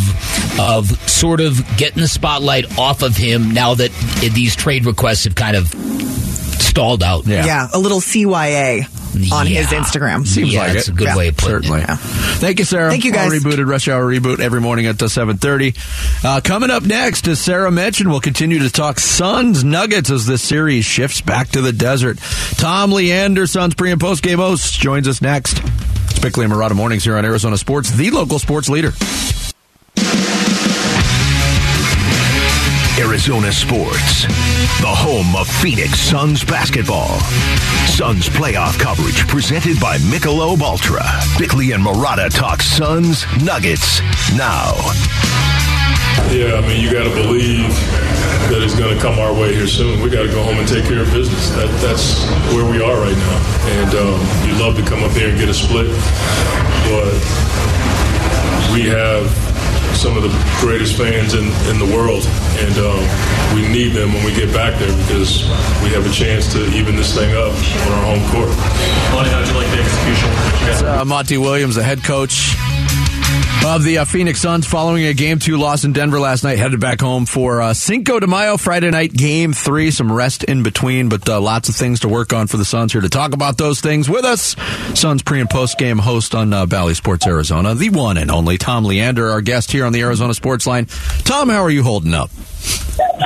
[0.59, 3.91] of sort of getting the spotlight off of him now that
[4.35, 5.73] these trade requests have kind of
[6.05, 7.25] stalled out.
[7.27, 7.67] Yeah.
[7.73, 8.85] a little CYA
[9.31, 10.25] on his Instagram.
[10.25, 10.91] Seems Yeah, like that's it.
[10.93, 11.63] a good way of putting it.
[11.65, 11.83] Certainly.
[12.39, 12.89] Thank you, Sarah.
[12.89, 13.43] Thank you, All guys.
[13.43, 15.75] rebooted Rush Hour reboot every morning at the seven thirty.
[16.23, 20.41] Uh, coming up next, as Sarah mentioned, we'll continue to talk Suns Nuggets as this
[20.41, 22.17] series shifts back to the desert.
[22.55, 25.59] Tom Leander, Suns pre and post game host, joins us next.
[26.05, 28.93] It's Bickley and Marotta mornings here on Arizona Sports, the local sports leader.
[32.99, 34.23] Arizona sports.
[34.79, 37.19] The home of Phoenix Suns basketball.
[37.89, 41.01] Suns playoff coverage presented by Michelob Ultra.
[41.39, 43.99] Bickley and Marotta talk Suns Nuggets
[44.37, 44.77] now.
[46.29, 47.73] Yeah, I mean, you got to believe
[48.53, 50.01] that it's going to come our way here soon.
[50.01, 51.49] We got to go home and take care of business.
[51.57, 52.21] That, that's
[52.53, 53.37] where we are right now.
[53.81, 55.89] And um, you'd love to come up here and get a split,
[56.85, 57.13] but
[58.69, 59.25] we have
[59.97, 62.23] some of the greatest fans in, in the world,
[62.59, 65.43] and um, we need them when we get back there because
[65.83, 68.49] we have a chance to even this thing up on our home court.
[69.13, 70.29] Lonnie, how'd you like the execution?
[70.29, 71.01] What you got?
[71.01, 72.55] Uh, Monty Williams, the head coach
[73.65, 76.79] of the uh, Phoenix Suns, following a game two loss in Denver last night, headed
[76.79, 79.89] back home for uh, Cinco de Mayo Friday night game three.
[79.91, 82.91] Some rest in between, but uh, lots of things to work on for the Suns.
[82.91, 84.55] Here to talk about those things with us,
[84.99, 88.57] Suns pre and post game host on uh, Bally Sports Arizona, the one and only
[88.57, 90.85] Tom Leander, our guest here on the Arizona Sports Line.
[91.23, 92.29] Tom, how are you holding up?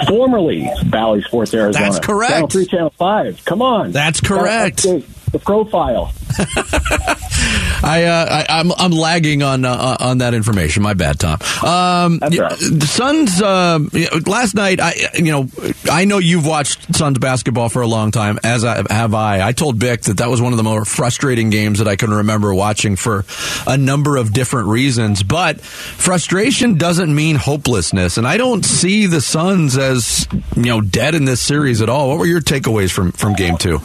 [0.08, 1.86] Formerly Bally Sports Arizona.
[1.86, 2.32] That's correct.
[2.32, 3.46] Channel 3, Channel 5.
[3.46, 3.92] Come on.
[3.92, 4.84] That's correct.
[4.84, 6.14] update The profile.
[7.84, 10.82] I, uh, I I'm I'm lagging on uh, on that information.
[10.84, 11.40] My bad, Tom.
[11.64, 12.58] Um, That's right.
[12.58, 13.42] The Suns.
[13.42, 13.80] Uh,
[14.26, 15.50] last night, I you know
[15.92, 19.46] I know you've watched Suns basketball for a long time, as I, have I.
[19.46, 22.10] I told Bick that that was one of the more frustrating games that I can
[22.10, 23.26] remember watching for
[23.68, 25.22] a number of different reasons.
[25.22, 31.14] But frustration doesn't mean hopelessness, and I don't see the Suns as you know dead
[31.14, 32.10] in this series at all.
[32.10, 33.80] What were your takeaways from from game two?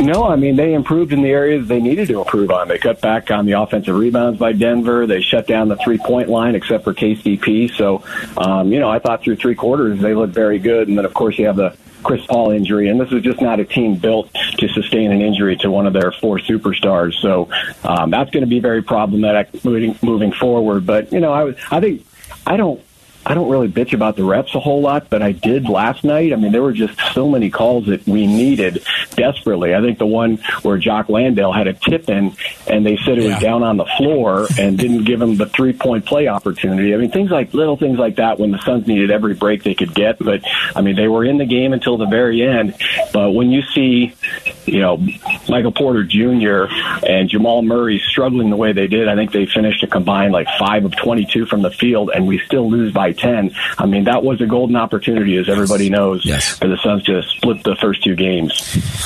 [0.00, 2.68] No, I mean they improved in the areas they needed to improve on.
[2.68, 5.06] They cut back on the offensive rebounds by Denver.
[5.06, 7.76] They shut down the three point line except for KCP.
[7.76, 8.02] So,
[8.36, 10.88] um, you know, I thought through three quarters they looked very good.
[10.88, 13.60] And then of course you have the Chris Paul injury, and this is just not
[13.60, 17.14] a team built to sustain an injury to one of their four superstars.
[17.20, 17.48] So
[17.84, 20.84] um, that's going to be very problematic moving moving forward.
[20.86, 22.04] But you know, I was I think
[22.46, 22.82] I don't.
[23.24, 26.32] I don't really bitch about the reps a whole lot, but I did last night.
[26.32, 29.74] I mean, there were just so many calls that we needed desperately.
[29.74, 32.34] I think the one where Jock Landale had a tip in
[32.66, 33.34] and they said it Yeah.
[33.34, 36.92] was down on the floor and didn't give him the three point play opportunity.
[36.94, 39.74] I mean, things like little things like that when the Suns needed every break they
[39.74, 40.18] could get.
[40.18, 40.42] But
[40.74, 42.74] I mean, they were in the game until the very end.
[43.12, 44.14] But when you see,
[44.66, 45.00] you know,
[45.48, 46.64] Michael Porter Jr.
[47.06, 50.48] and Jamal Murray struggling the way they did, I think they finished a combined like
[50.58, 53.54] five of 22 from the field and we still lose by 10.
[53.78, 56.58] I mean, that was a golden opportunity, as everybody knows, Yes.
[56.58, 58.52] for the Suns to split the first two games.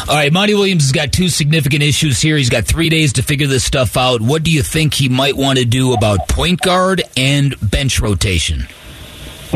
[0.08, 2.36] All right, Monty Williams has got two significant issues here.
[2.36, 4.20] He's got three days to figure this stuff out.
[4.20, 8.66] What do you think he might want to do about point guard and bench rotation?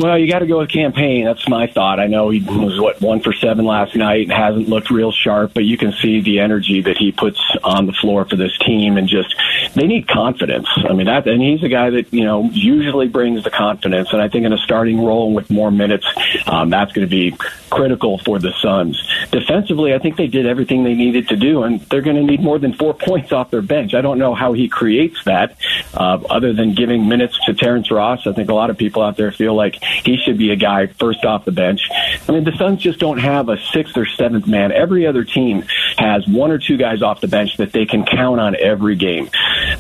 [0.00, 1.26] Well, you got to go with Cam Payne.
[1.26, 2.00] That's my thought.
[2.00, 5.52] I know he was what one for seven last night and hasn't looked real sharp,
[5.52, 8.96] but you can see the energy that he puts on the floor for this team,
[8.96, 9.34] and just
[9.74, 10.66] they need confidence.
[10.88, 14.22] I mean that, and he's a guy that you know usually brings the confidence, and
[14.22, 16.06] I think in a starting role with more minutes,
[16.46, 17.36] um, that's going to be
[17.68, 19.06] critical for the Suns.
[19.30, 22.40] Defensively, I think they did everything they needed to do, and they're going to need
[22.40, 23.92] more than four points off their bench.
[23.92, 25.56] I don't know how he creates that,
[25.92, 28.26] uh, other than giving minutes to Terrence Ross.
[28.26, 30.86] I think a lot of people out there feel like he should be a guy
[30.86, 31.80] first off the bench.
[32.28, 34.72] I mean, the Suns just don't have a sixth or seventh man.
[34.72, 35.64] Every other team
[35.98, 39.26] has one or two guys off the bench that they can count on every game.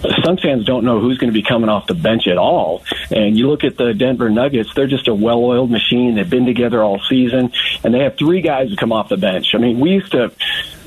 [0.02, 2.82] The Suns fans don't know who's going to be coming off the bench at all.
[3.10, 6.14] And you look at the Denver Nuggets, they're just a well oiled machine.
[6.14, 7.52] They've been together all season,
[7.84, 9.54] and they have three guys that come off the bench.
[9.54, 10.32] I mean, we used to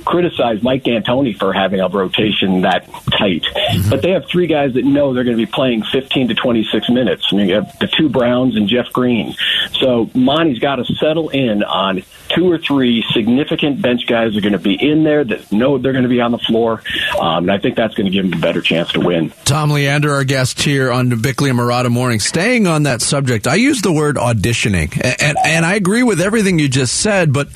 [0.06, 3.46] criticize Mike D'Antoni for having a rotation that tight,
[3.89, 6.89] but they have three guys that know they're going to be playing 15 to 26
[6.89, 7.28] minutes.
[7.32, 9.36] I mean, you have the two Browns and Jeff Green.
[9.74, 14.42] So Monty's got to settle in on two or three significant bench guys that are
[14.42, 16.82] going to be in there that know they're going to be on the floor,
[17.20, 19.32] um, and I think that's going to give him a better chance to win.
[19.46, 22.20] Tom Leander, our guest here on the Bickley and Marotta Morning.
[22.20, 26.22] Staying on that subject, I use the word auditioning, and, and, and I agree with
[26.22, 27.50] everything you just said, but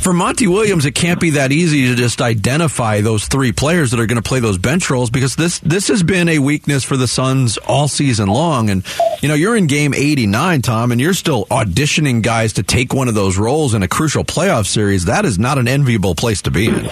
[0.00, 4.00] for Monty Williams, it can't be that easy to just identify those three players that
[4.00, 6.96] are going to play those bench roles because this this has been a weakness for
[6.96, 8.70] the Suns all season long.
[8.70, 8.84] And
[9.22, 13.08] you know, you're in game 89, Tom, and you're still auditioning guys to take one
[13.08, 15.04] of those roles in a crucial playoff series.
[15.04, 16.86] That is not an enviable place to be in.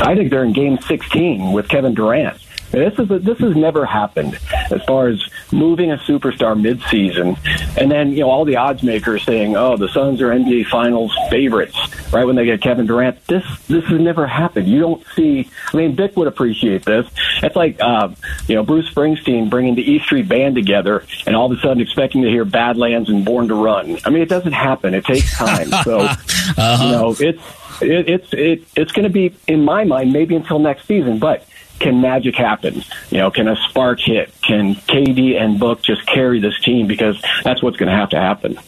[0.00, 2.38] I think they're in Game 16 with Kevin Durant.
[2.70, 4.38] This is a, this has never happened
[4.70, 7.38] as far as moving a superstar midseason,
[7.78, 11.16] and then you know all the odds makers saying, "Oh, the Suns are NBA Finals
[11.30, 11.76] favorites."
[12.12, 14.68] Right when they get Kevin Durant, this this has never happened.
[14.68, 15.48] You don't see.
[15.72, 17.06] I mean, Bick would appreciate this.
[17.42, 18.10] It's like uh,
[18.46, 21.80] you know Bruce Springsteen bringing the E Street Band together, and all of a sudden
[21.80, 23.98] expecting to hear Badlands and Born to Run.
[24.04, 24.94] I mean, it doesn't happen.
[24.94, 25.68] It takes time.
[25.84, 26.00] So
[26.48, 27.42] you know it's
[27.80, 31.46] it, it's it, it's going to be in my mind maybe until next season, but
[31.78, 32.82] can magic happen?
[33.10, 34.32] You know, can a spark hit?
[34.42, 36.86] Can KD and Book just carry this team?
[36.86, 38.58] Because that's what's going to have to happen.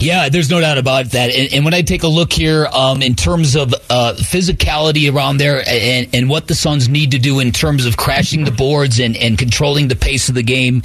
[0.00, 1.30] Yeah, there's no doubt about that.
[1.30, 5.38] And, and when I take a look here um, in terms of uh, physicality around
[5.38, 8.98] there and, and, what the Suns need to do in terms of crashing the boards
[8.98, 10.82] and, and controlling the pace of the game,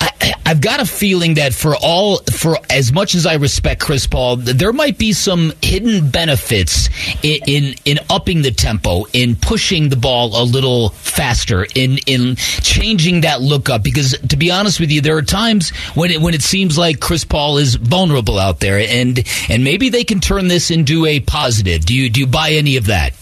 [0.00, 4.06] I, have got a feeling that for all, for as much as I respect Chris
[4.06, 6.88] Paul, there might be some hidden benefits
[7.22, 12.36] in in, in upping the tempo, in pushing the ball a little faster, in in
[12.36, 13.82] changing that look up.
[13.82, 17.00] Because to be honest with you, there are times when it, when it seems like
[17.00, 21.20] Chris Paul is vulnerable out there, and and maybe they can turn this into a
[21.20, 21.84] positive.
[21.84, 23.14] Do you do you buy any of that?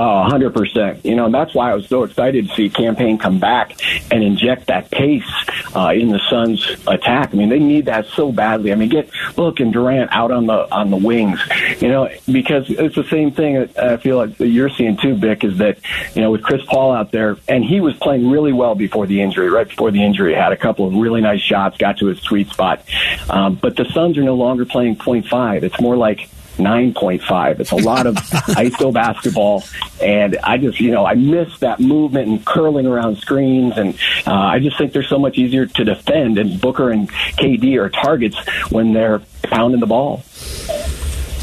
[0.00, 1.04] Oh, 100%.
[1.04, 3.74] You know, and that's why I was so excited to see Cam Payne come back
[4.12, 5.26] and inject that pace
[5.74, 7.34] uh, in the Suns' attack.
[7.34, 8.70] I mean, they need that so badly.
[8.70, 11.40] I mean, get Book and Durant out on the on the wings,
[11.80, 15.58] you know, because it's the same thing I feel like you're seeing too, Bick, is
[15.58, 15.78] that,
[16.14, 19.20] you know, with Chris Paul out there, and he was playing really well before the
[19.20, 22.20] injury, right before the injury, had a couple of really nice shots, got to his
[22.20, 22.84] sweet spot.
[23.28, 25.64] Um, but the Suns are no longer playing point five.
[25.64, 26.28] It's more like
[26.58, 27.60] 9.5.
[27.60, 28.14] It's a lot of
[28.56, 29.64] ISO basketball.
[30.02, 33.76] And I just, you know, I miss that movement and curling around screens.
[33.76, 33.94] And
[34.26, 36.38] uh, I just think they're so much easier to defend.
[36.38, 38.36] And Booker and KD are targets
[38.70, 40.22] when they're pounding the ball.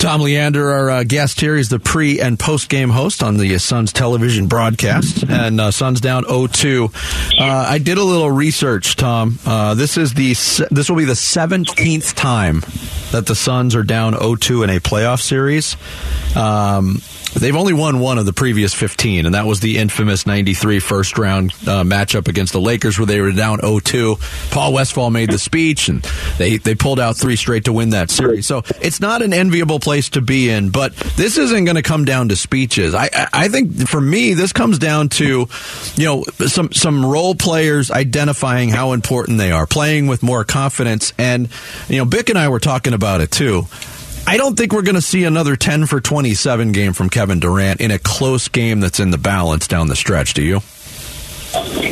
[0.06, 3.58] Tom Leander, our uh, guest here, is the pre and post game host on the
[3.58, 6.94] Suns television broadcast, and uh, Suns down 0-2.
[7.40, 9.40] Uh, I did a little research, Tom.
[9.48, 10.36] Uh, this is the
[10.70, 12.62] this will be the seventeenth time
[13.14, 15.76] that the Suns are down 0-2 in a playoff series.
[16.38, 17.02] Um,
[17.40, 21.18] They've only won one of the previous 15, and that was the infamous 93 first
[21.18, 24.18] round uh, matchup against the Lakers where they were down 0 2.
[24.52, 26.02] Paul Westphal made the speech, and
[26.38, 28.46] they, they pulled out three straight to win that series.
[28.46, 32.06] So it's not an enviable place to be in, but this isn't going to come
[32.06, 32.96] down to speeches.
[32.96, 35.48] I, I think for me, this comes down to,
[35.96, 41.12] you know, some, some role players identifying how important they are, playing with more confidence.
[41.18, 41.50] And,
[41.90, 43.66] you know, Bick and I were talking about it too.
[44.28, 47.80] I don't think we're going to see another 10 for 27 game from Kevin Durant
[47.80, 50.62] in a close game that's in the balance down the stretch, do you?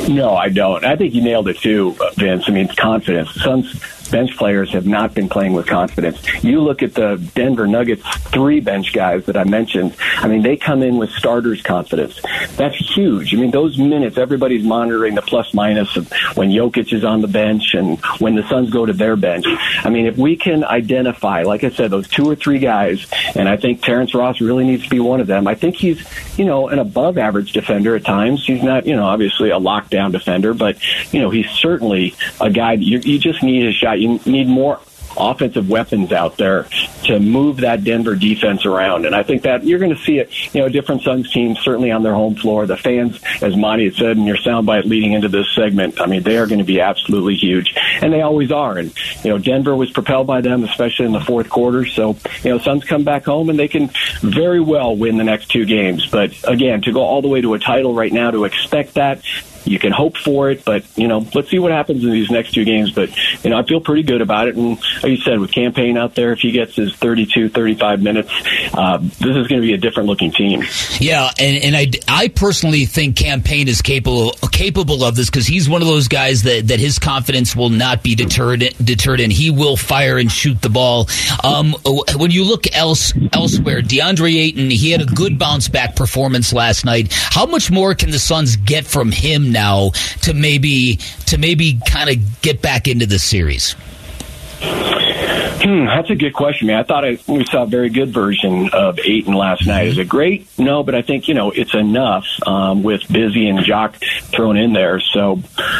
[0.09, 0.83] No, I don't.
[0.83, 2.43] I think you nailed it too, Vince.
[2.47, 3.33] I mean, confidence.
[3.35, 3.79] Suns
[4.13, 6.21] bench players have not been playing with confidence.
[6.43, 9.95] You look at the Denver Nuggets three bench guys that I mentioned.
[10.17, 12.21] I mean, they come in with starters confidence.
[12.55, 13.33] That's huge.
[13.33, 17.27] I mean, those minutes, everybody's monitoring the plus minus of when Jokic is on the
[17.27, 19.45] bench and when the Suns go to their bench.
[19.83, 23.49] I mean, if we can identify, like I said, those two or three guys, and
[23.49, 25.47] I think Terrence Ross really needs to be one of them.
[25.47, 26.05] I think he's,
[26.37, 28.45] you know, an above average defender at times.
[28.45, 30.77] He's not, you know, obviously a lockdown defender, but,
[31.11, 34.79] you know, he's certainly a guy you, you just need a shot you need more
[35.17, 36.63] offensive weapons out there
[37.03, 39.05] to move that Denver defense around.
[39.05, 41.91] And I think that you're going to see it, you know, different Suns teams certainly
[41.91, 42.65] on their home floor.
[42.65, 46.23] The fans, as Monty had said in your soundbite leading into this segment, I mean,
[46.23, 47.75] they are going to be absolutely huge.
[48.01, 48.77] And they always are.
[48.77, 48.93] And,
[49.23, 51.85] you know, Denver was propelled by them, especially in the fourth quarter.
[51.85, 53.91] So, you know, Suns come back home and they can
[54.21, 56.07] very well win the next two games.
[56.07, 59.21] But again, to go all the way to a title right now, to expect that,
[59.65, 62.53] you can hope for it, but you know, let's see what happens in these next
[62.53, 62.91] two games.
[62.91, 63.09] But
[63.43, 64.55] you know, I feel pretty good about it.
[64.55, 68.01] And like you said, with Cam Payne out there, if he gets his 32, 35
[68.01, 68.31] minutes,
[68.73, 70.63] uh, this is going to be a different looking team.
[70.99, 75.47] Yeah, and, and I, I personally think Cam Payne is capable capable of this because
[75.47, 79.31] he's one of those guys that, that his confidence will not be deterred deterred, and
[79.31, 81.07] he will fire and shoot the ball.
[81.43, 81.75] Um,
[82.15, 86.85] when you look else elsewhere, DeAndre Ayton, he had a good bounce back performance last
[86.85, 87.11] night.
[87.11, 89.52] How much more can the Suns get from him?
[89.53, 89.91] Now
[90.23, 90.97] to maybe
[91.27, 93.75] to maybe kind of get back into the series?
[95.61, 96.79] Hmm, that's a good question, man.
[96.79, 99.87] I thought I, we saw a very good version of Ayton last night.
[99.87, 100.47] Is it great?
[100.57, 103.95] No, but I think you know it's enough um, with Busy and Jock
[104.35, 104.99] thrown in there.
[104.99, 105.39] So,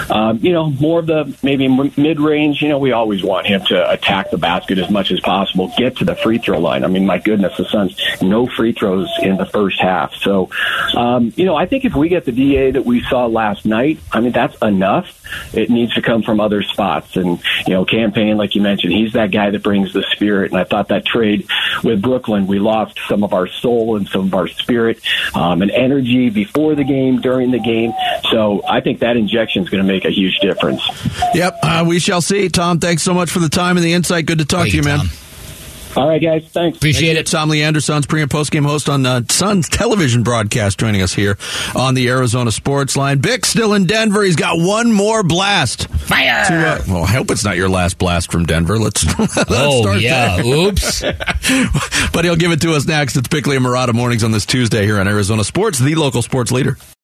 [0.10, 1.68] um, you know, more of the maybe
[1.98, 2.62] mid range.
[2.62, 5.98] You know, we always want him to attack the basket as much as possible, get
[5.98, 6.84] to the free throw line.
[6.84, 10.14] I mean, my goodness, the Suns no free throws in the first half.
[10.16, 10.50] So,
[10.96, 14.00] um, you know, I think if we get the DA that we saw last night,
[14.12, 15.08] I mean, that's enough.
[15.54, 18.94] It needs to come from other spots, and you know, Cam Payne like you mentioned,
[18.94, 20.52] he's that guy that brings brings the spirit.
[20.52, 21.48] And I thought that trade
[21.84, 25.02] with Brooklyn, we lost some of our soul and some of our spirit
[25.36, 27.92] um, and energy before the game, during the game.
[28.32, 30.82] So I think that injection is going to make a huge difference.
[31.34, 32.50] Yep, uh, we shall see.
[32.50, 34.26] Tom, thanks so much for the time and the insight.
[34.26, 35.00] Good to talk Thank to you, man.
[35.00, 35.10] Tom.
[35.96, 36.46] All right, guys.
[36.48, 36.78] Thanks.
[36.78, 37.32] Appreciate Thank it.
[37.32, 41.14] Tom Leander, Suns pre and post game host on the Suns television broadcast, joining us
[41.14, 41.38] here
[41.76, 43.20] on the Arizona Sports Line.
[43.20, 44.24] Bick still in Denver.
[44.24, 45.88] He's got one more blast.
[45.90, 46.46] Fire!
[46.48, 48.80] To, uh, well, I hope it's not your last blast from Denver.
[48.80, 50.38] Let's, let's oh, start yeah.
[50.38, 50.46] there.
[50.68, 51.02] Oops.
[52.12, 53.16] but he'll give it to us next.
[53.16, 56.52] It's Bickley and Marotta mornings on this Tuesday here on Arizona Sports, the local sports
[56.52, 56.78] leader.